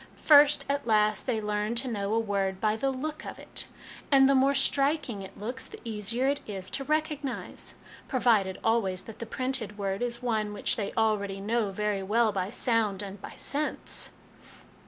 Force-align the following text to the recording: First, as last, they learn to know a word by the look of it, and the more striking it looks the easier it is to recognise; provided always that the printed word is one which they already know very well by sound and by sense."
First, 0.23 0.65
as 0.67 0.79
last, 0.83 1.27
they 1.27 1.39
learn 1.39 1.75
to 1.75 1.87
know 1.87 2.11
a 2.15 2.19
word 2.19 2.59
by 2.59 2.75
the 2.75 2.89
look 2.89 3.23
of 3.23 3.37
it, 3.37 3.67
and 4.11 4.27
the 4.27 4.33
more 4.33 4.55
striking 4.55 5.21
it 5.21 5.37
looks 5.37 5.67
the 5.67 5.79
easier 5.85 6.27
it 6.27 6.39
is 6.47 6.71
to 6.71 6.83
recognise; 6.83 7.75
provided 8.07 8.57
always 8.63 9.03
that 9.03 9.19
the 9.19 9.27
printed 9.27 9.77
word 9.77 10.01
is 10.01 10.23
one 10.23 10.53
which 10.53 10.75
they 10.75 10.91
already 10.97 11.39
know 11.39 11.69
very 11.69 12.01
well 12.01 12.31
by 12.31 12.49
sound 12.49 13.03
and 13.03 13.21
by 13.21 13.35
sense." 13.35 14.09